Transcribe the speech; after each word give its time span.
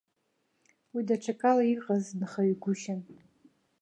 Уи 0.93 1.01
даҽакала 1.07 1.63
иҟаз 1.73 2.05
нхаҩгәышьан. 2.19 3.01